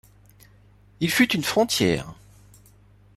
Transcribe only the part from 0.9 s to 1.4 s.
Il fut